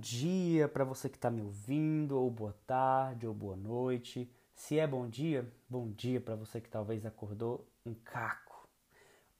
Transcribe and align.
Dia 0.00 0.66
para 0.66 0.82
você 0.82 1.10
que 1.10 1.18
está 1.18 1.30
me 1.30 1.42
ouvindo, 1.42 2.18
ou 2.18 2.30
boa 2.30 2.56
tarde, 2.66 3.26
ou 3.26 3.34
boa 3.34 3.54
noite. 3.54 4.32
Se 4.54 4.78
é 4.78 4.86
bom 4.86 5.06
dia, 5.06 5.46
bom 5.68 5.90
dia 5.90 6.18
para 6.18 6.34
você 6.34 6.58
que 6.58 6.70
talvez 6.70 7.04
acordou 7.04 7.68
um 7.84 7.92
caco. 7.92 8.66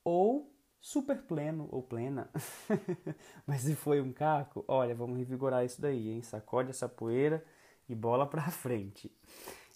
Ou 0.05 0.55
super 0.79 1.23
pleno 1.23 1.67
ou 1.73 1.83
plena. 1.83 2.29
Mas 3.47 3.63
se 3.63 3.75
foi 3.75 4.03
um 4.03 4.13
caco, 4.13 4.63
olha, 4.69 4.95
vamos 4.95 5.17
revigorar 5.17 5.65
isso 5.65 5.81
daí, 5.81 6.11
hein? 6.11 6.23
Sacode 6.23 6.69
essa 6.69 6.87
poeira 6.87 7.43
e 7.89 7.95
bola 7.95 8.27
para 8.27 8.43
frente. 8.53 9.11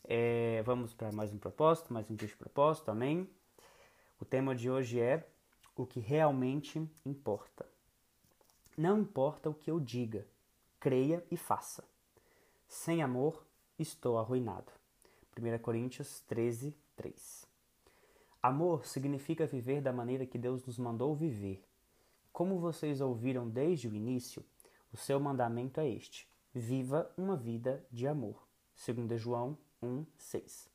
É, 0.06 0.62
vamos 0.66 0.92
para 0.92 1.10
mais 1.10 1.32
um 1.32 1.38
propósito, 1.38 1.94
mais 1.94 2.10
um 2.10 2.14
dia 2.14 2.28
de 2.28 2.36
propósito, 2.36 2.90
amém? 2.90 3.26
O 4.20 4.24
tema 4.26 4.54
de 4.54 4.70
hoje 4.70 5.00
é 5.00 5.26
o 5.74 5.86
que 5.86 5.98
realmente 5.98 6.86
importa. 7.06 7.64
Não 8.76 8.98
importa 8.98 9.48
o 9.48 9.54
que 9.54 9.70
eu 9.70 9.80
diga, 9.80 10.26
creia 10.84 11.24
e 11.30 11.36
faça. 11.38 11.82
Sem 12.68 13.02
amor, 13.02 13.42
estou 13.78 14.18
arruinado. 14.18 14.70
1 15.34 15.58
Coríntios 15.62 16.20
13, 16.28 16.76
3. 16.94 17.48
Amor 18.42 18.84
significa 18.84 19.46
viver 19.46 19.80
da 19.80 19.94
maneira 19.94 20.26
que 20.26 20.36
Deus 20.36 20.62
nos 20.66 20.76
mandou 20.76 21.14
viver. 21.14 21.64
Como 22.34 22.58
vocês 22.58 23.00
ouviram 23.00 23.48
desde 23.48 23.88
o 23.88 23.94
início, 23.94 24.44
o 24.92 24.96
seu 24.98 25.18
mandamento 25.18 25.80
é 25.80 25.88
este: 25.88 26.28
viva 26.52 27.10
uma 27.16 27.34
vida 27.34 27.82
de 27.90 28.06
amor. 28.06 28.46
2 28.76 29.18
João 29.18 29.56
1, 29.82 30.04
6. 30.18 30.68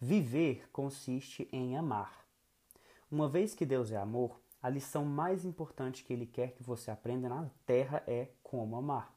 Viver 0.00 0.70
consiste 0.70 1.48
em 1.50 1.76
amar. 1.76 2.24
Uma 3.10 3.28
vez 3.28 3.56
que 3.56 3.66
Deus 3.66 3.90
é 3.90 3.96
amor, 3.96 4.40
a 4.62 4.68
lição 4.68 5.04
mais 5.04 5.44
importante 5.44 6.04
que 6.04 6.12
Ele 6.12 6.26
quer 6.26 6.52
que 6.52 6.62
você 6.62 6.90
aprenda 6.90 7.28
na 7.28 7.48
terra 7.64 8.02
é 8.06 8.28
como 8.42 8.76
amar. 8.76 9.14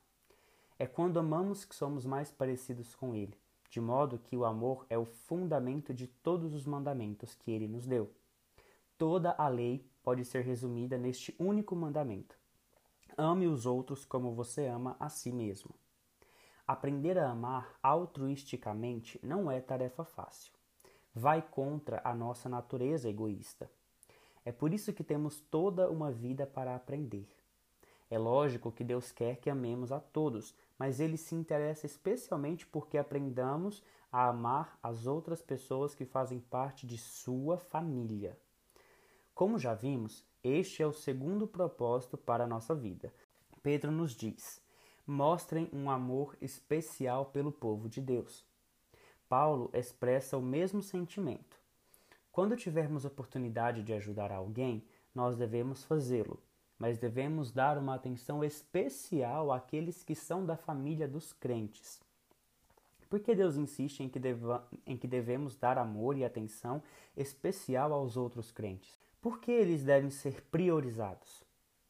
É 0.80 0.88
quando 0.88 1.19
amamos 1.19 1.66
que 1.66 1.75
somos 1.75 2.05
mais 2.05 2.31
parecidos 2.31 2.95
com 2.95 3.13
Ele 3.16 3.38
de 3.73 3.81
modo 3.81 4.19
que 4.19 4.38
o 4.38 4.45
amor 4.45 4.85
é 4.88 5.00
o 5.00 5.03
fundamento 5.03 5.95
de 5.95 6.05
todos 6.05 6.53
os 6.53 6.63
mandamentos 6.63 7.33
que 7.33 7.50
ele 7.50 7.67
nos 7.67 7.88
deu. 7.88 8.13
Toda 9.00 9.31
a 9.31 9.47
lei 9.47 9.89
pode 10.03 10.23
ser 10.25 10.44
resumida 10.44 10.95
neste 10.95 11.35
único 11.39 11.75
mandamento: 11.75 12.38
ame 13.17 13.47
os 13.47 13.66
outros 13.66 14.05
como 14.05 14.35
você 14.35 14.67
ama 14.67 14.95
a 15.00 15.09
si 15.09 15.31
mesmo. 15.31 15.73
Aprender 16.67 17.17
a 17.17 17.31
amar 17.31 17.75
altruisticamente 17.81 19.19
não 19.23 19.50
é 19.50 19.59
tarefa 19.59 20.03
fácil. 20.03 20.53
Vai 21.11 21.41
contra 21.41 22.00
a 22.03 22.13
nossa 22.13 22.47
natureza 22.47 23.09
egoísta. 23.09 23.72
É 24.45 24.52
por 24.52 24.73
isso 24.73 24.94
que 24.94 25.03
temos 25.03 25.39
toda 25.39 25.89
uma 25.89 26.11
vida 26.11 26.45
para 26.45 26.75
aprender. 26.75 27.27
É 28.09 28.17
lógico 28.17 28.72
que 28.72 28.83
Deus 28.83 29.11
quer 29.11 29.38
que 29.38 29.50
amemos 29.50 29.91
a 29.91 30.00
todos, 30.00 30.53
mas 30.77 31.00
ele 31.00 31.17
se 31.17 31.33
interessa 31.33 31.85
especialmente 31.85 32.66
porque 32.67 32.97
aprendamos 32.97 33.81
a 34.11 34.27
amar 34.27 34.77
as 34.83 35.08
outras 35.08 35.41
pessoas 35.41 35.95
que 35.95 36.05
fazem 36.05 36.39
parte 36.39 36.85
de 36.85 36.97
sua 36.97 37.58
família. 37.58 38.38
Como 39.33 39.58
já 39.58 39.73
vimos, 39.73 40.23
este 40.44 40.83
é 40.83 40.85
o 40.85 40.94
segundo 40.94 41.47
propósito 41.47 42.17
para 42.17 42.44
a 42.44 42.47
nossa 42.47 42.75
vida. 42.75 43.11
Pedro 43.63 43.91
nos 43.91 44.11
diz: 44.11 44.61
mostrem 45.07 45.69
um 45.73 45.89
amor 45.89 46.38
especial 46.39 47.25
pelo 47.25 47.52
povo 47.52 47.89
de 47.89 48.00
Deus. 48.00 48.45
Paulo 49.28 49.72
expressa 49.73 50.38
o 50.38 50.41
mesmo 50.41 50.84
sentimento. 50.84 51.62
Quando 52.33 52.57
tivermos 52.57 53.05
oportunidade 53.05 53.81
de 53.81 53.94
ajudar 53.94 54.29
alguém, 54.29 54.83
nós 55.16 55.38
devemos 55.38 55.85
fazê-lo 55.85 56.38
mas 56.83 56.97
devemos 56.97 57.49
dar 57.49 57.77
uma 57.77 57.95
atenção 57.95 58.44
especial 58.44 59.53
àqueles 59.53 60.03
que 60.03 60.13
são 60.13 60.45
da 60.45 60.57
família 60.57 61.07
dos 61.07 61.31
crentes. 61.31 62.01
Por 63.09 63.22
que 63.22 63.33
Deus 63.33 63.55
insiste 63.55 64.01
em 64.01 64.09
que, 64.09 64.19
deva, 64.19 64.67
em 64.85 64.97
que 64.97 65.07
devemos 65.07 65.55
dar 65.55 65.77
amor 65.77 66.17
e 66.17 66.25
atenção 66.25 66.83
especial 67.16 67.93
aos 67.93 68.17
outros 68.17 68.51
crentes? 68.51 68.99
Por 69.22 69.39
que 69.39 69.49
eles 69.49 69.81
devem 69.81 70.09
ser 70.09 70.41
priorizados? 70.51 71.41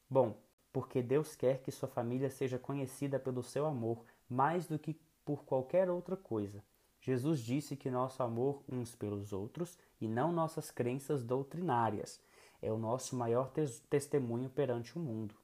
Bom, 0.07 0.37
porque 0.71 1.01
Deus 1.01 1.35
quer 1.35 1.63
que 1.63 1.71
sua 1.71 1.89
família 1.89 2.29
seja 2.29 2.59
conhecida 2.59 3.17
pelo 3.17 3.41
seu 3.41 3.65
amor 3.65 4.03
mais 4.29 4.67
do 4.67 4.77
que 4.77 4.95
por 5.25 5.43
qualquer 5.43 5.89
outra 5.89 6.15
coisa. 6.15 6.63
Jesus 7.05 7.41
disse 7.41 7.75
que 7.75 7.91
nosso 7.91 8.23
amor 8.23 8.63
uns 8.71 8.95
pelos 8.95 9.33
outros 9.33 9.77
e 9.99 10.07
não 10.07 10.31
nossas 10.31 10.71
crenças 10.71 11.21
doutrinárias 11.21 12.17
é 12.61 12.71
o 12.71 12.77
nosso 12.77 13.13
maior 13.17 13.51
testemunho 13.89 14.49
perante 14.49 14.97
o 14.97 15.01
mundo. 15.01 15.35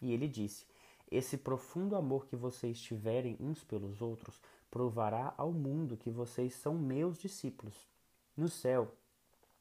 E 0.00 0.10
ele 0.10 0.26
disse: 0.26 0.64
Esse 1.10 1.36
profundo 1.36 1.96
amor 1.96 2.24
que 2.24 2.34
vocês 2.34 2.80
tiverem 2.80 3.36
uns 3.38 3.62
pelos 3.62 4.00
outros 4.00 4.40
provará 4.70 5.34
ao 5.36 5.52
mundo 5.52 5.98
que 5.98 6.10
vocês 6.10 6.54
são 6.54 6.78
meus 6.78 7.18
discípulos. 7.18 7.86
No 8.34 8.48
céu, 8.48 8.90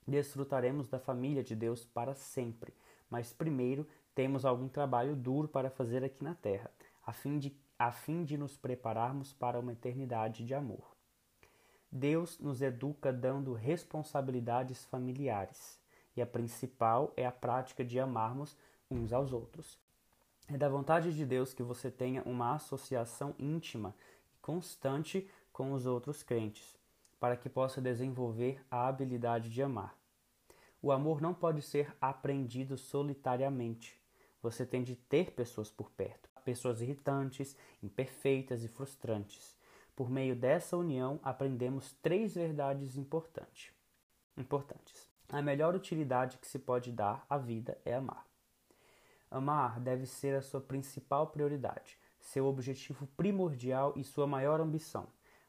desfrutaremos 0.08 0.88
da 0.88 1.00
família 1.00 1.44
de 1.44 1.54
Deus 1.54 1.84
para 1.84 2.16
sempre, 2.16 2.74
mas 3.10 3.34
primeiro 3.34 3.86
temos 4.16 4.46
algum 4.46 4.70
trabalho 4.70 5.18
duro 5.18 5.50
para 5.50 5.70
fazer 5.70 6.02
aqui 6.02 6.24
na 6.24 6.34
terra, 6.34 6.72
a 7.06 7.12
fim 7.12 7.38
de, 7.38 7.54
a 7.78 7.92
fim 7.92 8.24
de 8.24 8.38
nos 8.38 8.56
prepararmos 8.56 9.34
para 9.34 9.60
uma 9.60 9.74
eternidade 9.74 10.46
de 10.46 10.54
amor. 10.54 11.01
Deus 11.92 12.40
nos 12.40 12.62
educa 12.62 13.12
dando 13.12 13.52
responsabilidades 13.52 14.86
familiares 14.86 15.78
e 16.16 16.22
a 16.22 16.26
principal 16.26 17.12
é 17.18 17.26
a 17.26 17.32
prática 17.32 17.84
de 17.84 18.00
amarmos 18.00 18.58
uns 18.90 19.12
aos 19.12 19.34
outros. 19.34 19.78
É 20.48 20.58
da 20.58 20.70
vontade 20.70 21.14
de 21.14 21.26
Deus 21.26 21.54
que 21.54 21.62
você 21.62 21.92
tenha 21.92 22.24
uma 22.24 22.56
associação 22.56 23.36
íntima 23.38 23.94
e 24.34 24.38
constante 24.42 25.30
com 25.52 25.74
os 25.74 25.86
outros 25.86 26.24
crentes, 26.24 26.78
para 27.20 27.36
que 27.36 27.50
possa 27.50 27.82
desenvolver 27.82 28.64
a 28.72 28.88
habilidade 28.88 29.50
de 29.50 29.62
amar. 29.62 29.94
O 30.82 30.94
amor 30.94 31.22
não 31.22 31.34
pode 31.34 31.62
ser 31.62 31.94
aprendido 32.00 32.78
solitariamente. 32.78 34.02
Você 34.42 34.66
tem 34.66 34.82
de 34.82 34.96
ter 34.96 35.32
pessoas 35.32 35.70
por 35.70 35.92
perto, 35.92 36.30
pessoas 36.44 36.82
irritantes, 36.82 37.56
imperfeitas 37.84 38.64
e 38.64 38.70
frustrantes. 38.70 39.60
Por 40.02 40.10
meio 40.10 40.36
dessa 40.36 40.76
união, 40.76 41.20
aprendemos 41.22 41.94
três 42.02 42.34
verdades 42.34 42.98
importantes. 42.98 43.72
importantes. 44.36 45.08
A 45.30 45.44
melhor 45.44 45.76
utilidade 45.76 46.40
que 46.40 46.48
se 46.48 46.58
pode 46.58 46.92
dar 46.92 47.24
à 47.30 47.38
vida 47.38 47.78
é 47.86 47.94
amar. 47.94 48.26
Amar 49.30 49.80
deve 49.80 50.08
ser 50.08 50.34
a 50.36 50.42
sua 50.42 50.60
principal 50.60 51.28
prioridade, 51.28 52.00
seu 52.20 52.48
objetivo 52.48 53.06
primordial 53.16 53.94
e 53.96 54.04
sua 54.04 54.26
maior 54.26 54.60
ambição. 54.60 55.06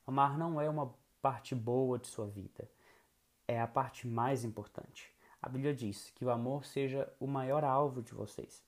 Amar 0.07 0.37
não 0.37 0.61
é 0.61 0.69
uma 0.69 0.95
parte 1.23 1.55
boa 1.55 1.99
de 1.99 2.09
sua 2.09 2.27
vida, 2.27 2.71
é 3.49 3.59
a 3.59 3.67
parte 3.67 4.07
mais 4.07 4.45
importante. 4.45 5.11
A 5.41 5.49
Bíblia 5.49 5.75
diz 5.75 6.11
que 6.11 6.27
o 6.27 6.31
amor 6.31 6.67
seja 6.67 7.11
o 7.19 7.27
maior 7.27 7.65
alvo 7.65 8.03
de 8.03 8.13
vocês. 8.13 8.63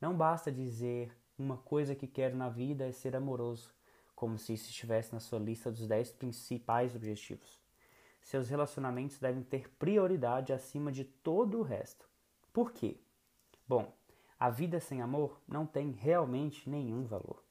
Não 0.00 0.16
basta 0.16 0.52
dizer 0.52 1.12
uma 1.36 1.56
coisa 1.56 1.92
que 1.92 2.06
quero 2.06 2.36
na 2.36 2.48
vida 2.48 2.86
é 2.86 2.92
ser 2.92 3.16
amoroso, 3.16 3.74
como 4.14 4.38
se 4.38 4.52
isso 4.52 4.70
estivesse 4.70 5.12
na 5.12 5.20
sua 5.20 5.38
lista 5.38 5.70
dos 5.70 5.86
dez 5.86 6.12
principais 6.12 6.94
objetivos 6.94 7.64
seus 8.24 8.48
relacionamentos 8.48 9.18
devem 9.18 9.42
ter 9.42 9.68
prioridade 9.78 10.52
acima 10.52 10.90
de 10.90 11.04
todo 11.04 11.58
o 11.58 11.62
resto. 11.62 12.08
Por 12.52 12.72
quê? 12.72 12.96
Bom, 13.68 13.94
a 14.40 14.48
vida 14.48 14.80
sem 14.80 15.02
amor 15.02 15.40
não 15.46 15.66
tem 15.66 15.90
realmente 15.90 16.68
nenhum 16.68 17.04
valor. 17.04 17.44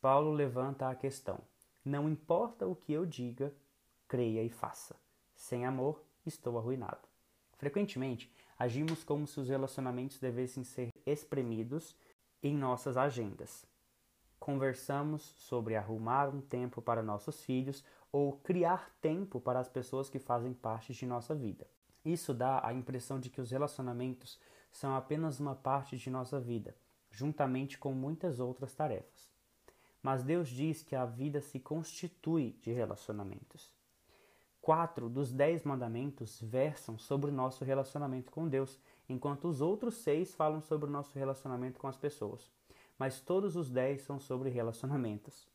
Paulo 0.00 0.32
levanta 0.32 0.88
a 0.88 0.94
questão: 0.94 1.40
não 1.84 2.08
importa 2.08 2.66
o 2.66 2.76
que 2.76 2.92
eu 2.92 3.04
diga, 3.04 3.52
creia 4.06 4.44
e 4.44 4.48
faça. 4.48 4.94
Sem 5.34 5.66
amor, 5.66 6.00
estou 6.24 6.56
arruinado. 6.56 7.08
Frequentemente, 7.58 8.32
agimos 8.56 9.02
como 9.02 9.26
se 9.26 9.40
os 9.40 9.48
relacionamentos 9.48 10.20
devessem 10.20 10.62
ser 10.62 10.90
espremidos 11.04 11.96
em 12.40 12.56
nossas 12.56 12.96
agendas. 12.96 13.66
Conversamos 14.42 15.22
sobre 15.36 15.76
arrumar 15.76 16.28
um 16.28 16.40
tempo 16.40 16.82
para 16.82 17.00
nossos 17.00 17.44
filhos 17.44 17.84
ou 18.10 18.32
criar 18.38 18.90
tempo 19.00 19.40
para 19.40 19.60
as 19.60 19.68
pessoas 19.68 20.10
que 20.10 20.18
fazem 20.18 20.52
parte 20.52 20.92
de 20.92 21.06
nossa 21.06 21.32
vida. 21.32 21.64
Isso 22.04 22.34
dá 22.34 22.60
a 22.66 22.74
impressão 22.74 23.20
de 23.20 23.30
que 23.30 23.40
os 23.40 23.52
relacionamentos 23.52 24.40
são 24.72 24.96
apenas 24.96 25.38
uma 25.38 25.54
parte 25.54 25.96
de 25.96 26.10
nossa 26.10 26.40
vida, 26.40 26.74
juntamente 27.08 27.78
com 27.78 27.92
muitas 27.92 28.40
outras 28.40 28.74
tarefas. 28.74 29.30
Mas 30.02 30.24
Deus 30.24 30.48
diz 30.48 30.82
que 30.82 30.96
a 30.96 31.04
vida 31.06 31.40
se 31.40 31.60
constitui 31.60 32.58
de 32.60 32.72
relacionamentos. 32.72 33.72
Quatro 34.60 35.08
dos 35.08 35.30
dez 35.30 35.62
mandamentos 35.62 36.40
versam 36.42 36.98
sobre 36.98 37.30
o 37.30 37.34
nosso 37.34 37.64
relacionamento 37.64 38.32
com 38.32 38.48
Deus, 38.48 38.76
enquanto 39.08 39.46
os 39.46 39.60
outros 39.60 39.94
seis 39.98 40.34
falam 40.34 40.60
sobre 40.60 40.90
o 40.90 40.92
nosso 40.92 41.16
relacionamento 41.16 41.78
com 41.78 41.86
as 41.86 41.96
pessoas. 41.96 42.50
Mas 42.98 43.20
todos 43.20 43.56
os 43.56 43.70
dez 43.70 44.02
são 44.02 44.20
sobre 44.20 44.50
relacionamentos. 44.50 45.48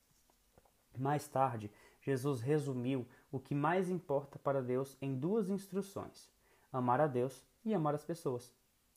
Mais 0.97 1.27
tarde, 1.27 1.71
Jesus 2.01 2.41
resumiu 2.41 3.05
o 3.31 3.39
que 3.39 3.53
mais 3.53 3.89
importa 3.89 4.39
para 4.39 4.61
Deus 4.61 4.97
em 5.01 5.15
duas 5.15 5.49
instruções: 5.49 6.31
amar 6.71 7.01
a 7.01 7.07
Deus 7.07 7.43
e 7.63 7.73
amar 7.73 7.93
as 7.93 8.03
pessoas. 8.03 8.53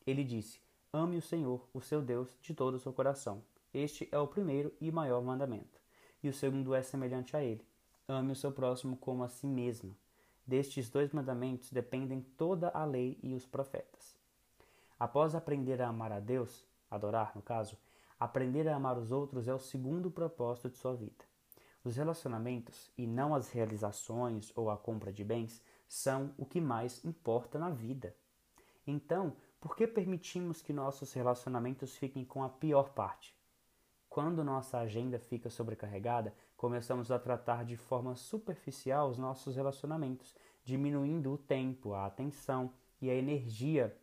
Ele 0.06 0.24
disse: 0.24 0.60
Ame 0.92 1.16
o 1.16 1.22
Senhor, 1.22 1.68
o 1.72 1.80
seu 1.80 2.02
Deus, 2.02 2.36
de 2.40 2.54
todo 2.54 2.74
o 2.74 2.78
seu 2.78 2.92
coração. 2.92 3.42
Este 3.72 4.08
é 4.10 4.18
o 4.18 4.26
primeiro 4.26 4.72
e 4.80 4.90
maior 4.90 5.22
mandamento. 5.22 5.80
E 6.22 6.28
o 6.28 6.32
segundo 6.32 6.74
é 6.74 6.82
semelhante 6.82 7.36
a 7.36 7.42
ele: 7.42 7.64
ame 8.08 8.32
o 8.32 8.36
seu 8.36 8.50
próximo 8.50 8.96
como 8.96 9.22
a 9.22 9.28
si 9.28 9.46
mesmo. 9.46 9.96
Destes 10.46 10.90
dois 10.90 11.12
mandamentos 11.12 11.70
dependem 11.70 12.20
toda 12.36 12.68
a 12.70 12.84
lei 12.84 13.18
e 13.22 13.34
os 13.34 13.46
profetas. 13.46 14.16
Após 14.98 15.34
aprender 15.34 15.80
a 15.80 15.88
amar 15.88 16.12
a 16.12 16.18
Deus, 16.18 16.66
adorar 16.90 17.32
no 17.36 17.42
caso, 17.42 17.76
aprender 18.20 18.68
a 18.68 18.76
amar 18.76 18.98
os 18.98 19.10
outros 19.10 19.48
é 19.48 19.54
o 19.54 19.58
segundo 19.58 20.10
propósito 20.10 20.68
de 20.68 20.76
sua 20.76 20.94
vida. 20.94 21.24
Os 21.82 21.96
relacionamentos, 21.96 22.92
e 22.98 23.06
não 23.06 23.34
as 23.34 23.50
realizações 23.50 24.52
ou 24.54 24.68
a 24.68 24.76
compra 24.76 25.10
de 25.10 25.24
bens, 25.24 25.62
são 25.88 26.34
o 26.36 26.44
que 26.44 26.60
mais 26.60 27.02
importa 27.02 27.58
na 27.58 27.70
vida. 27.70 28.14
Então, 28.86 29.34
por 29.58 29.74
que 29.74 29.86
permitimos 29.86 30.60
que 30.60 30.72
nossos 30.72 31.14
relacionamentos 31.14 31.96
fiquem 31.96 32.22
com 32.22 32.42
a 32.42 32.50
pior 32.50 32.90
parte? 32.90 33.34
Quando 34.10 34.44
nossa 34.44 34.78
agenda 34.78 35.18
fica 35.18 35.48
sobrecarregada, 35.48 36.34
começamos 36.56 37.10
a 37.10 37.18
tratar 37.18 37.64
de 37.64 37.76
forma 37.76 38.14
superficial 38.14 39.08
os 39.08 39.16
nossos 39.16 39.56
relacionamentos, 39.56 40.34
diminuindo 40.62 41.32
o 41.32 41.38
tempo, 41.38 41.94
a 41.94 42.04
atenção 42.04 42.72
e 43.00 43.08
a 43.08 43.14
energia 43.14 43.96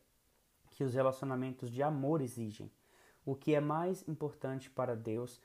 que 0.72 0.84
os 0.84 0.94
relacionamentos 0.94 1.70
de 1.70 1.84
amor 1.84 2.22
exigem. 2.22 2.72
O 3.28 3.36
que 3.36 3.54
é 3.54 3.60
mais 3.60 4.08
importante 4.08 4.70
para 4.70 4.96
Deus 4.96 5.42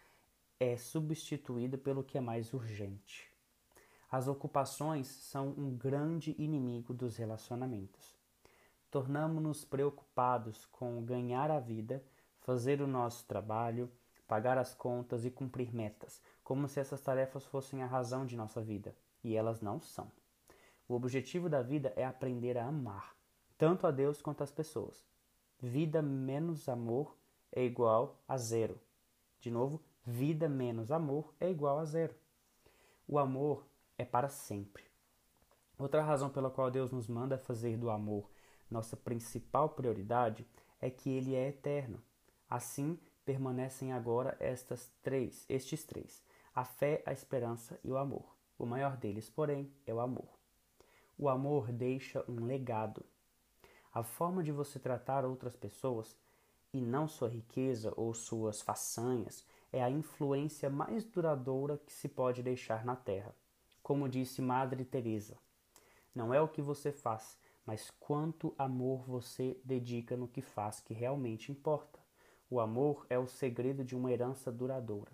é 0.60 0.76
substituído 0.76 1.76
pelo 1.76 2.04
que 2.04 2.16
é 2.16 2.20
mais 2.20 2.54
urgente. 2.54 3.28
As 4.08 4.28
ocupações 4.28 5.08
são 5.08 5.48
um 5.58 5.76
grande 5.76 6.32
inimigo 6.38 6.94
dos 6.94 7.16
relacionamentos. 7.16 8.16
Tornamos-nos 8.88 9.64
preocupados 9.64 10.64
com 10.66 11.04
ganhar 11.04 11.50
a 11.50 11.58
vida, 11.58 12.00
fazer 12.42 12.80
o 12.80 12.86
nosso 12.86 13.26
trabalho, 13.26 13.90
pagar 14.28 14.58
as 14.58 14.72
contas 14.72 15.24
e 15.24 15.30
cumprir 15.32 15.74
metas, 15.74 16.22
como 16.44 16.68
se 16.68 16.78
essas 16.78 17.00
tarefas 17.00 17.44
fossem 17.46 17.82
a 17.82 17.86
razão 17.86 18.24
de 18.24 18.36
nossa 18.36 18.62
vida, 18.62 18.94
e 19.24 19.34
elas 19.34 19.60
não 19.60 19.80
são. 19.80 20.08
O 20.88 20.94
objetivo 20.94 21.48
da 21.48 21.60
vida 21.62 21.92
é 21.96 22.06
aprender 22.06 22.56
a 22.56 22.64
amar, 22.64 23.16
tanto 23.58 23.88
a 23.88 23.90
Deus 23.90 24.22
quanto 24.22 24.44
as 24.44 24.52
pessoas. 24.52 25.04
Vida 25.58 26.00
menos 26.00 26.68
amor 26.68 27.20
é 27.52 27.62
igual 27.62 28.20
a 28.26 28.36
zero. 28.36 28.80
De 29.40 29.50
novo, 29.50 29.80
vida 30.04 30.48
menos 30.48 30.90
amor 30.90 31.34
é 31.38 31.50
igual 31.50 31.78
a 31.78 31.84
zero. 31.84 32.14
O 33.06 33.18
amor 33.18 33.66
é 33.96 34.04
para 34.04 34.28
sempre. 34.28 34.84
Outra 35.78 36.02
razão 36.02 36.30
pela 36.30 36.50
qual 36.50 36.70
Deus 36.70 36.90
nos 36.90 37.06
manda 37.06 37.38
fazer 37.38 37.76
do 37.76 37.90
amor 37.90 38.28
nossa 38.72 38.96
principal 38.96 39.68
prioridade 39.68 40.46
é 40.80 40.88
que 40.88 41.10
ele 41.10 41.34
é 41.34 41.48
eterno. 41.48 42.02
Assim, 42.48 42.98
permanecem 43.24 43.92
agora 43.92 44.36
estas 44.40 44.90
três, 45.02 45.44
estes 45.48 45.84
três: 45.84 46.24
a 46.54 46.64
fé, 46.64 47.02
a 47.04 47.12
esperança 47.12 47.78
e 47.84 47.90
o 47.90 47.98
amor. 47.98 48.34
O 48.58 48.64
maior 48.64 48.96
deles, 48.96 49.28
porém, 49.28 49.70
é 49.86 49.92
o 49.92 50.00
amor. 50.00 50.38
O 51.18 51.28
amor 51.28 51.70
deixa 51.70 52.24
um 52.28 52.46
legado. 52.46 53.04
A 53.92 54.02
forma 54.02 54.42
de 54.42 54.50
você 54.50 54.78
tratar 54.78 55.24
outras 55.24 55.54
pessoas 55.54 56.16
e 56.72 56.80
não 56.80 57.06
sua 57.06 57.28
riqueza 57.28 57.92
ou 57.96 58.14
suas 58.14 58.62
façanhas, 58.62 59.44
é 59.70 59.82
a 59.82 59.90
influência 59.90 60.70
mais 60.70 61.04
duradoura 61.04 61.78
que 61.78 61.92
se 61.92 62.08
pode 62.08 62.42
deixar 62.42 62.84
na 62.84 62.96
Terra. 62.96 63.34
Como 63.82 64.08
disse 64.08 64.40
Madre 64.40 64.84
Teresa, 64.84 65.38
não 66.14 66.32
é 66.32 66.40
o 66.40 66.48
que 66.48 66.62
você 66.62 66.90
faz, 66.92 67.38
mas 67.66 67.90
quanto 67.90 68.54
amor 68.58 69.04
você 69.06 69.60
dedica 69.64 70.16
no 70.16 70.28
que 70.28 70.40
faz 70.40 70.80
que 70.80 70.94
realmente 70.94 71.50
importa. 71.50 71.98
O 72.50 72.60
amor 72.60 73.06
é 73.08 73.18
o 73.18 73.26
segredo 73.26 73.84
de 73.84 73.96
uma 73.96 74.12
herança 74.12 74.52
duradoura. 74.52 75.12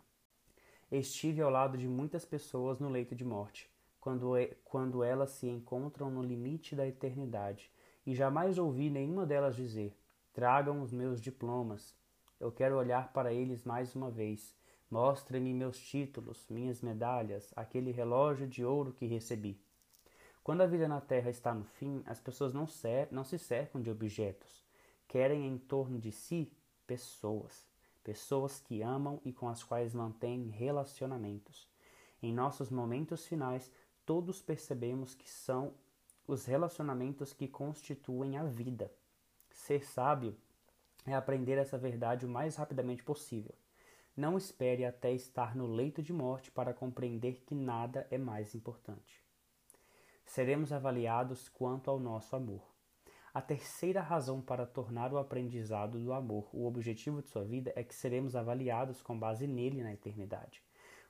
Estive 0.90 1.40
ao 1.40 1.50
lado 1.50 1.76
de 1.76 1.86
muitas 1.86 2.24
pessoas 2.24 2.78
no 2.78 2.88
leito 2.88 3.14
de 3.14 3.24
morte, 3.24 3.70
quando, 4.00 4.32
quando 4.64 5.04
elas 5.04 5.30
se 5.30 5.46
encontram 5.46 6.10
no 6.10 6.22
limite 6.22 6.74
da 6.74 6.86
eternidade, 6.86 7.70
e 8.06 8.14
jamais 8.14 8.58
ouvi 8.58 8.88
nenhuma 8.88 9.26
delas 9.26 9.54
dizer: 9.54 9.94
Tragam 10.38 10.82
os 10.82 10.92
meus 10.92 11.20
diplomas. 11.20 11.96
Eu 12.38 12.52
quero 12.52 12.76
olhar 12.76 13.12
para 13.12 13.32
eles 13.32 13.64
mais 13.64 13.96
uma 13.96 14.08
vez. 14.08 14.54
Mostrem-me 14.88 15.52
meus 15.52 15.80
títulos, 15.80 16.46
minhas 16.48 16.80
medalhas, 16.80 17.52
aquele 17.56 17.90
relógio 17.90 18.46
de 18.46 18.64
ouro 18.64 18.92
que 18.92 19.04
recebi. 19.04 19.60
Quando 20.44 20.60
a 20.60 20.66
vida 20.68 20.86
na 20.86 21.00
Terra 21.00 21.28
está 21.28 21.52
no 21.52 21.64
fim, 21.64 22.04
as 22.06 22.20
pessoas 22.20 22.54
não, 22.54 22.68
cer 22.68 23.08
não 23.10 23.24
se 23.24 23.36
cercam 23.36 23.82
de 23.82 23.90
objetos. 23.90 24.64
Querem 25.08 25.44
em 25.44 25.58
torno 25.58 25.98
de 25.98 26.12
si 26.12 26.52
pessoas. 26.86 27.66
Pessoas 28.04 28.60
que 28.60 28.80
amam 28.80 29.20
e 29.24 29.32
com 29.32 29.48
as 29.48 29.64
quais 29.64 29.92
mantêm 29.92 30.50
relacionamentos. 30.50 31.66
Em 32.22 32.32
nossos 32.32 32.70
momentos 32.70 33.26
finais, 33.26 33.72
todos 34.06 34.40
percebemos 34.40 35.16
que 35.16 35.28
são 35.28 35.74
os 36.28 36.44
relacionamentos 36.46 37.32
que 37.32 37.48
constituem 37.48 38.38
a 38.38 38.44
vida. 38.44 38.88
Ser 39.58 39.84
sábio 39.84 40.34
é 41.04 41.12
aprender 41.12 41.58
essa 41.58 41.76
verdade 41.76 42.24
o 42.24 42.28
mais 42.28 42.54
rapidamente 42.54 43.02
possível. 43.02 43.54
Não 44.16 44.38
espere 44.38 44.84
até 44.84 45.12
estar 45.12 45.54
no 45.54 45.66
leito 45.66 46.00
de 46.00 46.12
morte 46.12 46.50
para 46.50 46.72
compreender 46.72 47.42
que 47.44 47.56
nada 47.56 48.06
é 48.08 48.16
mais 48.16 48.54
importante. 48.54 49.20
Seremos 50.24 50.72
avaliados 50.72 51.48
quanto 51.48 51.90
ao 51.90 51.98
nosso 51.98 52.36
amor. 52.36 52.62
A 53.34 53.42
terceira 53.42 54.00
razão 54.00 54.40
para 54.40 54.64
tornar 54.64 55.12
o 55.12 55.18
aprendizado 55.18 55.98
do 55.98 56.12
amor 56.12 56.48
o 56.52 56.64
objetivo 56.64 57.20
de 57.20 57.28
sua 57.28 57.44
vida 57.44 57.72
é 57.74 57.82
que 57.82 57.94
seremos 57.94 58.36
avaliados 58.36 59.02
com 59.02 59.18
base 59.18 59.46
nele 59.46 59.82
na 59.82 59.92
eternidade. 59.92 60.62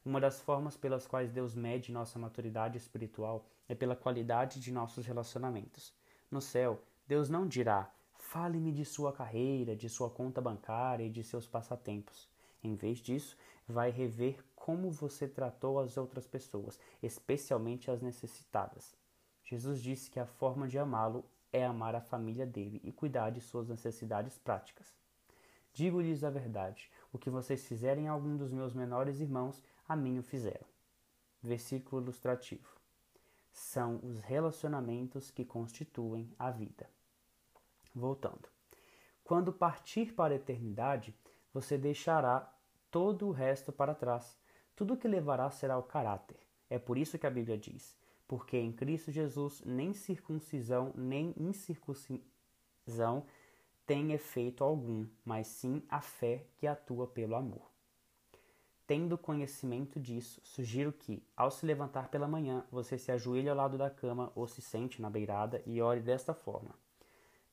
Uma 0.04 0.20
das 0.20 0.40
formas 0.40 0.76
pelas 0.76 1.06
quais 1.06 1.30
Deus 1.30 1.54
mede 1.54 1.92
nossa 1.92 2.18
maturidade 2.18 2.78
espiritual 2.78 3.46
é 3.68 3.74
pela 3.74 3.94
qualidade 3.94 4.58
de 4.58 4.72
nossos 4.72 5.06
relacionamentos. 5.06 5.94
No 6.30 6.40
céu, 6.40 6.82
Deus 7.06 7.28
não 7.28 7.46
dirá: 7.46 7.92
Fale-me 8.30 8.70
de 8.70 8.84
sua 8.84 9.10
carreira, 9.10 9.74
de 9.74 9.88
sua 9.88 10.10
conta 10.10 10.38
bancária 10.38 11.02
e 11.02 11.08
de 11.08 11.24
seus 11.24 11.46
passatempos. 11.46 12.28
Em 12.62 12.74
vez 12.74 12.98
disso, 12.98 13.34
vai 13.66 13.90
rever 13.90 14.44
como 14.54 14.90
você 14.90 15.26
tratou 15.26 15.80
as 15.80 15.96
outras 15.96 16.26
pessoas, 16.26 16.78
especialmente 17.02 17.90
as 17.90 18.02
necessitadas. 18.02 18.94
Jesus 19.42 19.80
disse 19.80 20.10
que 20.10 20.20
a 20.20 20.26
forma 20.26 20.68
de 20.68 20.78
amá-lo 20.78 21.24
é 21.50 21.64
amar 21.64 21.94
a 21.94 22.02
família 22.02 22.44
dele 22.44 22.82
e 22.84 22.92
cuidar 22.92 23.30
de 23.30 23.40
suas 23.40 23.66
necessidades 23.66 24.36
práticas. 24.36 24.94
Digo-lhes 25.72 26.22
a 26.22 26.28
verdade: 26.28 26.90
o 27.10 27.18
que 27.18 27.30
vocês 27.30 27.64
fizerem 27.64 28.08
a 28.08 28.12
algum 28.12 28.36
dos 28.36 28.52
meus 28.52 28.74
menores 28.74 29.20
irmãos, 29.20 29.62
a 29.88 29.96
mim 29.96 30.18
o 30.18 30.22
fizeram. 30.22 30.66
Versículo 31.40 32.02
ilustrativo. 32.02 32.76
São 33.50 33.98
os 34.02 34.20
relacionamentos 34.20 35.30
que 35.30 35.46
constituem 35.46 36.30
a 36.38 36.50
vida. 36.50 36.86
Voltando. 37.94 38.48
Quando 39.24 39.52
partir 39.52 40.12
para 40.14 40.32
a 40.34 40.36
eternidade, 40.36 41.14
você 41.52 41.76
deixará 41.76 42.52
todo 42.90 43.28
o 43.28 43.32
resto 43.32 43.72
para 43.72 43.94
trás. 43.94 44.38
Tudo 44.74 44.96
que 44.96 45.08
levará 45.08 45.50
será 45.50 45.76
o 45.76 45.82
caráter. 45.82 46.38
É 46.70 46.78
por 46.78 46.96
isso 46.96 47.18
que 47.18 47.26
a 47.26 47.30
Bíblia 47.30 47.58
diz: 47.58 47.96
porque 48.28 48.58
em 48.58 48.70
Cristo 48.70 49.10
Jesus 49.10 49.62
nem 49.64 49.94
circuncisão 49.94 50.92
nem 50.94 51.34
incircuncisão 51.36 53.24
tem 53.86 54.12
efeito 54.12 54.62
algum, 54.62 55.06
mas 55.24 55.46
sim 55.46 55.82
a 55.88 56.02
fé 56.02 56.46
que 56.58 56.66
atua 56.66 57.06
pelo 57.06 57.34
amor. 57.34 57.70
Tendo 58.86 59.16
conhecimento 59.16 59.98
disso, 59.98 60.40
sugiro 60.44 60.92
que, 60.92 61.22
ao 61.34 61.50
se 61.50 61.64
levantar 61.64 62.08
pela 62.08 62.28
manhã, 62.28 62.66
você 62.70 62.98
se 62.98 63.10
ajoelhe 63.10 63.48
ao 63.48 63.56
lado 63.56 63.78
da 63.78 63.88
cama 63.90 64.30
ou 64.34 64.46
se 64.46 64.60
sente 64.60 65.00
na 65.00 65.08
beirada 65.08 65.62
e 65.66 65.80
ore 65.80 66.00
desta 66.00 66.34
forma: 66.34 66.74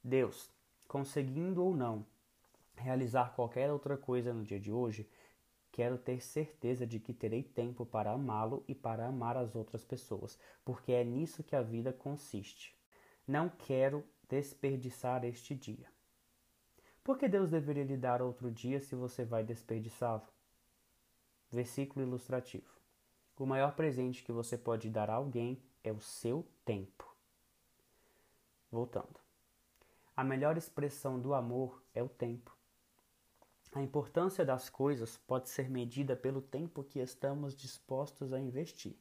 Deus, 0.05 0.51
conseguindo 0.87 1.63
ou 1.63 1.75
não 1.75 2.05
realizar 2.75 3.33
qualquer 3.35 3.71
outra 3.71 3.97
coisa 3.97 4.31
no 4.31 4.43
dia 4.43 4.59
de 4.59 4.71
hoje, 4.71 5.09
quero 5.71 5.97
ter 5.97 6.21
certeza 6.21 6.85
de 6.85 6.99
que 6.99 7.11
terei 7.11 7.41
tempo 7.41 7.87
para 7.87 8.11
amá-lo 8.11 8.63
e 8.67 8.75
para 8.75 9.07
amar 9.07 9.35
as 9.35 9.55
outras 9.55 9.83
pessoas, 9.83 10.37
porque 10.63 10.91
é 10.91 11.03
nisso 11.03 11.43
que 11.43 11.55
a 11.55 11.61
vida 11.63 11.91
consiste. 11.91 12.77
Não 13.27 13.49
quero 13.49 14.05
desperdiçar 14.29 15.25
este 15.25 15.55
dia. 15.55 15.87
Por 17.03 17.17
que 17.17 17.27
Deus 17.27 17.49
deveria 17.49 17.83
lhe 17.83 17.97
dar 17.97 18.21
outro 18.21 18.51
dia 18.51 18.79
se 18.79 18.93
você 18.93 19.25
vai 19.25 19.43
desperdiçá-lo? 19.43 20.27
Versículo 21.49 22.05
ilustrativo. 22.05 22.69
O 23.39 23.45
maior 23.47 23.75
presente 23.75 24.23
que 24.23 24.31
você 24.31 24.55
pode 24.55 24.87
dar 24.87 25.09
a 25.09 25.15
alguém 25.15 25.59
é 25.83 25.91
o 25.91 25.99
seu 25.99 26.45
tempo. 26.63 27.11
Voltando. 28.71 29.24
A 30.17 30.23
melhor 30.23 30.55
expressão 30.57 31.19
do 31.19 31.33
amor 31.33 31.83
é 31.93 32.01
o 32.01 32.07
tempo. 32.07 32.55
A 33.73 33.81
importância 33.81 34.45
das 34.45 34.69
coisas 34.69 35.17
pode 35.17 35.49
ser 35.49 35.69
medida 35.69 36.15
pelo 36.15 36.41
tempo 36.41 36.85
que 36.85 36.99
estamos 36.99 37.53
dispostos 37.53 38.31
a 38.31 38.39
investir. 38.39 38.95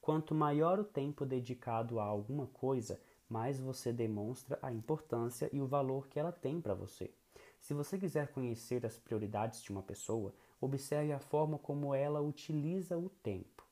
Quanto 0.00 0.34
maior 0.34 0.80
o 0.80 0.84
tempo 0.84 1.24
dedicado 1.24 2.00
a 2.00 2.04
alguma 2.04 2.48
coisa, 2.48 3.00
mais 3.28 3.60
você 3.60 3.92
demonstra 3.92 4.58
a 4.60 4.72
importância 4.72 5.48
e 5.52 5.60
o 5.60 5.66
valor 5.68 6.08
que 6.08 6.18
ela 6.18 6.32
tem 6.32 6.60
para 6.60 6.74
você. 6.74 7.14
Se 7.60 7.72
você 7.72 7.96
quiser 7.96 8.32
conhecer 8.32 8.84
as 8.84 8.98
prioridades 8.98 9.62
de 9.62 9.70
uma 9.70 9.84
pessoa, 9.84 10.34
observe 10.60 11.12
a 11.12 11.20
forma 11.20 11.56
como 11.56 11.94
ela 11.94 12.20
utiliza 12.20 12.98
o 12.98 13.08
tempo. 13.08 13.64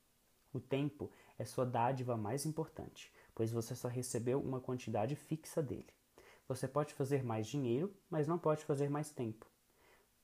O 0.54 0.60
tempo 0.60 1.10
é 1.36 1.44
sua 1.44 1.66
dádiva 1.66 2.16
mais 2.16 2.46
importante, 2.46 3.12
pois 3.34 3.50
você 3.50 3.74
só 3.74 3.88
recebeu 3.88 4.40
uma 4.40 4.60
quantidade 4.60 5.16
fixa 5.16 5.60
dele. 5.60 5.92
Você 6.50 6.66
pode 6.66 6.94
fazer 6.94 7.22
mais 7.22 7.46
dinheiro, 7.46 7.94
mas 8.10 8.26
não 8.26 8.36
pode 8.36 8.64
fazer 8.64 8.90
mais 8.90 9.12
tempo. 9.12 9.46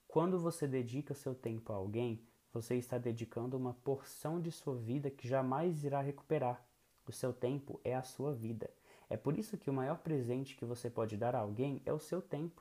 Quando 0.08 0.40
você 0.40 0.66
dedica 0.66 1.14
seu 1.14 1.36
tempo 1.36 1.72
a 1.72 1.76
alguém, 1.76 2.20
você 2.52 2.74
está 2.74 2.98
dedicando 2.98 3.56
uma 3.56 3.74
porção 3.74 4.40
de 4.40 4.50
sua 4.50 4.74
vida 4.74 5.08
que 5.08 5.28
jamais 5.28 5.84
irá 5.84 6.00
recuperar. 6.00 6.60
O 7.06 7.12
seu 7.12 7.32
tempo 7.32 7.80
é 7.84 7.94
a 7.94 8.02
sua 8.02 8.34
vida. 8.34 8.68
É 9.08 9.16
por 9.16 9.38
isso 9.38 9.56
que 9.56 9.70
o 9.70 9.72
maior 9.72 9.98
presente 9.98 10.56
que 10.56 10.64
você 10.64 10.90
pode 10.90 11.16
dar 11.16 11.36
a 11.36 11.38
alguém 11.38 11.80
é 11.86 11.92
o 11.92 12.00
seu 12.00 12.20
tempo. 12.20 12.60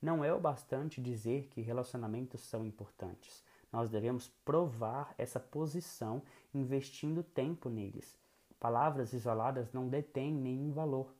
Não 0.00 0.24
é 0.24 0.32
o 0.32 0.38
bastante 0.38 1.02
dizer 1.02 1.48
que 1.48 1.60
relacionamentos 1.60 2.42
são 2.42 2.64
importantes. 2.64 3.42
Nós 3.72 3.90
devemos 3.90 4.28
provar 4.44 5.16
essa 5.18 5.40
posição 5.40 6.22
investindo 6.54 7.24
tempo 7.24 7.68
neles. 7.68 8.16
Palavras 8.60 9.12
isoladas 9.12 9.72
não 9.72 9.88
detêm 9.88 10.32
nenhum 10.32 10.70
valor. 10.70 11.12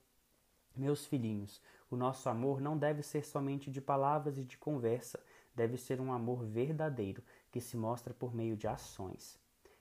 Meus 0.77 1.05
filhinhos, 1.05 1.61
o 1.91 1.97
nosso 1.97 2.29
amor 2.29 2.61
não 2.61 2.79
deve 2.79 3.03
ser 3.03 3.25
somente 3.25 3.71
de 3.71 3.81
palavras 3.81 4.39
e 4.39 4.45
de 4.45 4.57
conversa, 4.57 5.19
deve 5.55 5.77
ser 5.77 6.01
um 6.01 6.13
amor 6.13 6.45
verdadeiro 6.45 7.23
que 7.51 7.61
se 7.61 7.77
mostra 7.77 8.15
por 8.15 8.33
meio 8.33 8.57
de 8.57 8.69
ações. 8.69 9.39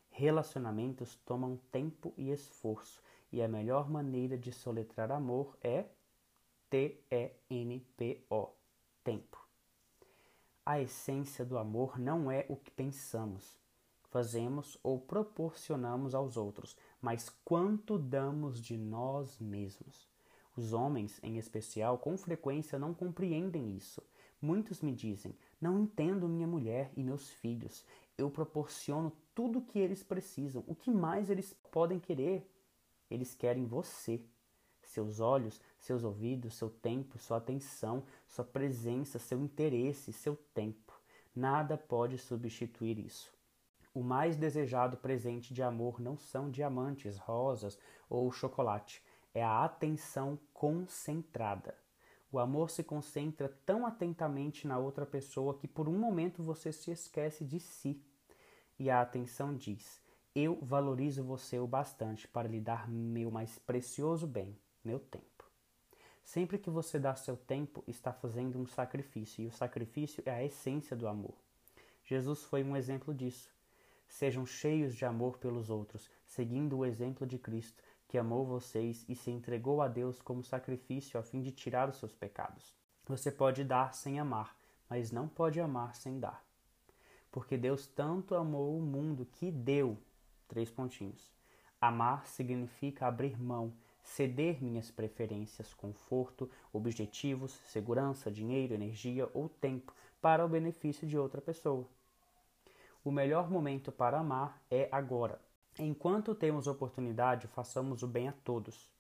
Relacionamentos 0.10 1.16
tomam 1.26 1.58
tempo 1.72 2.14
e 2.18 2.32
esforço, 2.32 3.02
e 3.32 3.44
a 3.44 3.48
melhor 3.48 3.90
maneira 3.90 4.36
de 4.38 4.52
soletrar 4.52 5.12
amor 5.12 5.56
é 5.62 5.86
T-E-N-P-O 6.70 8.50
tempo. 9.04 9.48
A 10.66 10.82
essência 10.82 11.46
do 11.46 11.58
amor 11.58 12.00
não 12.00 12.32
é 12.32 12.46
o 12.50 12.56
que 12.56 12.72
pensamos, 12.72 13.60
fazemos 14.10 14.78
ou 14.84 15.00
proporcionamos 15.00 16.16
aos 16.16 16.38
outros, 16.38 16.76
mas 17.00 17.30
quanto 17.46 17.98
damos 17.98 18.60
de 18.60 18.78
nós 18.78 19.40
mesmos. 19.40 20.09
Os 20.60 20.74
homens, 20.74 21.22
em 21.24 21.38
especial, 21.38 21.98
com 21.98 22.18
frequência 22.18 22.78
não 22.78 22.94
compreendem 22.94 23.78
isso. 23.78 24.04
Muitos 24.42 24.82
me 24.82 24.94
dizem: 24.94 25.34
Não 25.62 25.80
entendo 25.80 26.28
minha 26.28 26.46
mulher 26.46 26.92
e 26.98 27.02
meus 27.02 27.30
filhos. 27.30 27.86
Eu 28.18 28.30
proporciono 28.30 29.10
tudo 29.34 29.60
o 29.60 29.62
que 29.62 29.80
eles 29.80 30.04
precisam. 30.04 30.62
O 30.68 30.76
que 30.76 30.92
mais 30.92 31.30
eles 31.30 31.54
podem 31.72 31.98
querer? 31.98 32.46
Eles 33.10 33.34
querem 33.34 33.66
você 33.66 34.22
seus 34.84 35.22
olhos, 35.22 35.62
seus 35.80 36.04
ouvidos, 36.04 36.56
seu 36.56 36.70
tempo, 36.70 37.18
sua 37.18 37.38
atenção, 37.38 38.04
sua 38.28 38.44
presença, 38.44 39.18
seu 39.18 39.40
interesse, 39.40 40.12
seu 40.12 40.36
tempo. 40.54 41.00
Nada 41.34 41.78
pode 41.78 42.18
substituir 42.18 43.00
isso. 43.00 43.32
O 43.94 44.04
mais 44.04 44.36
desejado 44.36 44.98
presente 44.98 45.54
de 45.54 45.64
amor 45.64 46.02
não 46.02 46.18
são 46.18 46.52
diamantes, 46.52 47.18
rosas 47.18 47.80
ou 48.10 48.30
chocolate, 48.30 49.02
é 49.34 49.44
a 49.44 49.64
atenção 49.64 50.40
concentrada. 50.54 51.76
O 52.32 52.38
amor 52.38 52.70
se 52.70 52.84
concentra 52.84 53.50
tão 53.66 53.86
atentamente 53.86 54.68
na 54.68 54.78
outra 54.78 55.06
pessoa 55.06 55.58
que 55.58 55.68
por 55.68 55.90
um 55.90 55.98
momento 55.98 56.44
você 56.44 56.72
se 56.72 56.92
esquece 56.92 57.44
de 57.44 57.60
si. 57.60 58.02
E 58.78 58.90
a 58.90 59.02
atenção 59.02 59.56
diz: 59.56 60.02
Eu 60.36 60.60
valorizo 60.62 61.24
você 61.24 61.58
o 61.60 61.68
bastante 61.68 62.28
para 62.28 62.48
lhe 62.48 62.60
dar 62.60 62.88
meu 62.88 63.32
mais 63.32 63.58
precioso 63.58 64.28
bem 64.28 64.56
meu 64.84 65.00
tempo. 65.00 65.46
Sempre 66.24 66.60
que 66.60 66.70
você 66.70 67.00
dá 67.00 67.16
seu 67.16 67.36
tempo, 67.36 67.84
está 67.88 68.14
fazendo 68.14 68.60
um 68.60 68.66
sacrifício, 68.68 69.44
e 69.44 69.48
o 69.48 69.52
sacrifício 69.52 70.22
é 70.26 70.32
a 70.32 70.44
essência 70.44 70.96
do 70.96 71.08
amor. 71.08 71.34
Jesus 72.06 72.44
foi 72.44 72.64
um 72.64 72.78
exemplo 72.78 73.14
disso. 73.14 73.50
Sejam 74.08 74.46
cheios 74.46 74.96
de 74.96 75.06
amor 75.06 75.38
pelos 75.38 75.70
outros, 75.70 76.10
seguindo 76.26 76.78
o 76.78 76.86
exemplo 76.86 77.26
de 77.26 77.38
Cristo, 77.38 77.84
que 78.10 78.18
amou 78.18 78.44
vocês 78.44 79.06
e 79.08 79.16
se 79.16 79.30
entregou 79.30 79.84
a 79.84 79.88
Deus 79.88 80.20
como 80.20 80.44
sacrifício 80.44 81.20
a 81.20 81.24
fim 81.24 81.42
de 81.42 81.52
tirar 81.52 81.88
os 81.88 81.98
seus 81.98 82.14
pecados. 82.14 82.76
Você 83.06 83.32
pode 83.32 83.64
dar 83.64 83.94
sem 83.94 84.20
amar, 84.20 84.58
mas 84.90 85.12
não 85.12 85.28
pode 85.28 85.62
amar 85.62 85.96
sem 85.96 86.20
dar. 86.20 86.44
Porque 87.32 87.56
Deus 87.56 87.86
tanto 87.86 88.34
amou 88.34 88.76
o 88.76 88.82
mundo 88.82 89.28
que 89.34 89.52
deu. 89.52 89.96
Três 90.48 90.72
pontinhos. 90.72 91.32
Amar 91.80 92.26
significa 92.26 93.06
abrir 93.06 93.40
mão, 93.40 93.72
ceder 94.02 94.62
minhas 94.62 94.90
preferências, 94.90 95.72
conforto, 95.76 96.50
objetivos, 96.74 97.52
segurança, 97.68 98.32
dinheiro, 98.32 98.74
energia 98.74 99.30
ou 99.36 99.48
tempo 99.48 99.94
para 100.20 100.44
o 100.44 100.50
benefício 100.50 101.08
de 101.08 101.16
outra 101.16 101.40
pessoa. 101.40 101.88
O 103.04 103.12
melhor 103.12 103.52
momento 103.52 103.92
para 103.92 104.20
amar 104.20 104.60
é 104.72 104.90
agora. 104.92 105.40
Enquanto 105.80 106.36
temos 106.36 106.68
oportunidade, 106.68 107.48
façamos 107.48 108.04
o 108.04 108.08
bem 108.08 108.28
a 108.28 108.34
todos. 108.44 108.92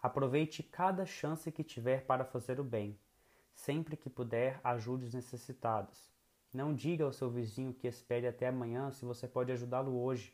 Aproveite 0.00 0.62
cada 0.62 1.04
chance 1.04 1.50
que 1.50 1.64
tiver 1.64 2.04
para 2.06 2.24
fazer 2.24 2.60
o 2.60 2.64
bem. 2.64 2.96
Sempre 3.54 3.96
que 3.96 4.08
puder, 4.08 4.60
ajude 4.62 5.06
os 5.06 5.14
necessitados. 5.14 6.12
Não 6.52 6.72
diga 6.72 7.04
ao 7.04 7.12
seu 7.12 7.28
vizinho 7.28 7.72
que 7.74 7.88
espere 7.88 8.28
até 8.28 8.46
amanhã 8.46 8.92
se 8.92 9.04
você 9.04 9.26
pode 9.26 9.50
ajudá-lo 9.50 9.98
hoje. 10.00 10.32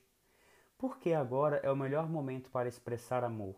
Porque 0.77 1.15
agora 1.15 1.61
é 1.63 1.71
o 1.71 1.77
melhor 1.77 2.09
momento 2.09 2.51
para 2.51 2.69
expressar 2.69 3.25
amor 3.25 3.57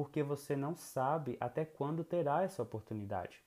porque 0.00 0.22
você 0.22 0.56
não 0.56 0.74
sabe 0.74 1.36
até 1.40 1.64
quando 1.64 2.04
terá 2.04 2.42
essa 2.42 2.62
oportunidade. 2.62 3.42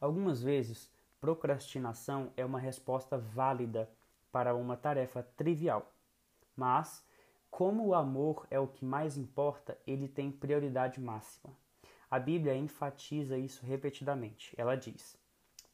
Algumas 0.00 0.42
vezes, 0.42 0.90
procrastinação 1.20 2.32
é 2.36 2.44
uma 2.44 2.60
resposta 2.60 3.18
válida 3.18 3.90
para 4.30 4.54
uma 4.54 4.76
tarefa 4.76 5.22
trivial, 5.36 5.92
mas, 6.54 7.04
como 7.60 7.88
o 7.88 7.94
amor 7.94 8.46
é 8.50 8.58
o 8.58 8.66
que 8.66 8.86
mais 8.86 9.18
importa, 9.18 9.76
ele 9.86 10.08
tem 10.08 10.32
prioridade 10.32 10.98
máxima. 10.98 11.54
A 12.10 12.18
Bíblia 12.18 12.56
enfatiza 12.56 13.36
isso 13.36 13.66
repetidamente. 13.66 14.54
Ela 14.56 14.76
diz: 14.76 15.14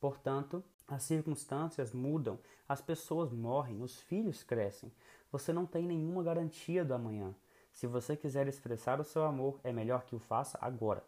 Portanto, 0.01 0.65
as 0.89 1.05
circunstâncias 1.05 1.93
mudam, 1.93 2.41
as 2.69 2.83
pessoas 2.83 3.33
morrem, 3.33 3.85
os 3.85 4.01
filhos 4.01 4.43
crescem. 4.43 4.91
Você 5.31 5.53
não 5.53 5.65
tem 5.65 5.85
nenhuma 5.87 6.25
garantia 6.25 6.85
do 6.85 6.93
amanhã. 6.93 7.33
Se 7.73 7.87
você 7.87 8.17
quiser 8.17 8.49
expressar 8.49 9.01
o 9.01 9.05
seu 9.05 9.23
amor, 9.23 9.61
é 9.63 9.73
melhor 9.73 10.05
que 10.07 10.17
o 10.17 10.19
faça 10.19 10.59
agora. 10.61 11.05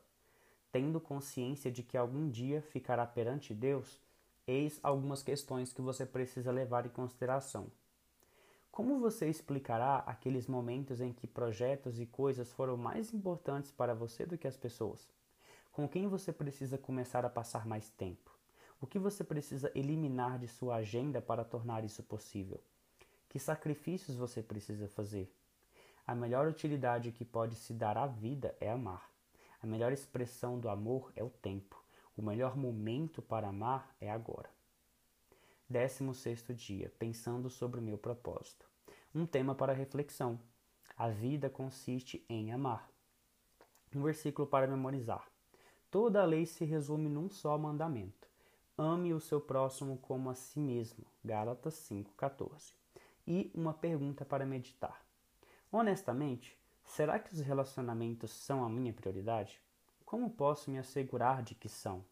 Tendo 0.70 1.00
consciência 1.00 1.72
de 1.72 1.82
que 1.82 1.96
algum 1.96 2.30
dia 2.30 2.62
ficará 2.62 3.04
perante 3.04 3.52
Deus, 3.52 4.00
eis 4.46 4.78
algumas 4.80 5.24
questões 5.24 5.72
que 5.72 5.82
você 5.82 6.06
precisa 6.06 6.52
levar 6.52 6.86
em 6.86 6.90
consideração. 6.90 7.66
Como 8.78 8.96
você 8.96 9.28
explicará 9.28 10.04
aqueles 10.06 10.46
momentos 10.46 11.00
em 11.00 11.12
que 11.12 11.26
projetos 11.26 11.98
e 11.98 12.06
coisas 12.06 12.52
foram 12.52 12.76
mais 12.76 13.12
importantes 13.12 13.72
para 13.72 13.92
você 13.92 14.24
do 14.24 14.38
que 14.38 14.46
as 14.46 14.56
pessoas? 14.56 15.10
Com 15.72 15.88
quem 15.88 16.06
você 16.06 16.32
precisa 16.32 16.78
começar 16.78 17.24
a 17.24 17.28
passar 17.28 17.66
mais 17.66 17.90
tempo? 17.90 18.30
O 18.80 18.86
que 18.86 18.96
você 18.96 19.24
precisa 19.24 19.72
eliminar 19.74 20.38
de 20.38 20.46
sua 20.46 20.76
agenda 20.76 21.20
para 21.20 21.42
tornar 21.44 21.82
isso 21.82 22.04
possível? 22.04 22.60
Que 23.28 23.40
sacrifícios 23.40 24.16
você 24.16 24.44
precisa 24.44 24.86
fazer? 24.86 25.28
A 26.06 26.14
melhor 26.14 26.46
utilidade 26.46 27.10
que 27.10 27.24
pode 27.24 27.56
se 27.56 27.74
dar 27.74 27.98
à 27.98 28.06
vida 28.06 28.54
é 28.60 28.70
amar. 28.70 29.10
A 29.60 29.66
melhor 29.66 29.90
expressão 29.92 30.56
do 30.56 30.68
amor 30.68 31.10
é 31.16 31.24
o 31.24 31.30
tempo. 31.30 31.82
O 32.16 32.22
melhor 32.22 32.56
momento 32.56 33.20
para 33.20 33.48
amar 33.48 33.92
é 34.00 34.08
agora. 34.08 34.56
16 35.70 36.46
dia, 36.56 36.90
pensando 36.98 37.50
sobre 37.50 37.78
o 37.78 37.82
meu 37.82 37.98
propósito. 37.98 38.66
Um 39.14 39.26
tema 39.26 39.54
para 39.54 39.74
reflexão. 39.74 40.40
A 40.96 41.10
vida 41.10 41.50
consiste 41.50 42.24
em 42.26 42.50
amar. 42.52 42.90
Um 43.94 44.02
versículo 44.02 44.48
para 44.48 44.66
memorizar. 44.66 45.30
Toda 45.90 46.22
a 46.22 46.24
lei 46.24 46.46
se 46.46 46.64
resume 46.64 47.10
num 47.10 47.28
só 47.28 47.58
mandamento. 47.58 48.26
Ame 48.78 49.12
o 49.12 49.20
seu 49.20 49.42
próximo 49.42 49.98
como 49.98 50.30
a 50.30 50.34
si 50.34 50.58
mesmo. 50.58 51.04
Gálatas 51.22 51.74
5:14. 51.74 52.74
E 53.26 53.50
uma 53.54 53.74
pergunta 53.74 54.24
para 54.24 54.46
meditar. 54.46 55.04
Honestamente, 55.70 56.58
será 56.86 57.18
que 57.18 57.34
os 57.34 57.40
relacionamentos 57.40 58.30
são 58.30 58.64
a 58.64 58.70
minha 58.70 58.94
prioridade? 58.94 59.60
Como 60.06 60.30
posso 60.30 60.70
me 60.70 60.78
assegurar 60.78 61.42
de 61.42 61.54
que 61.54 61.68
são? 61.68 62.02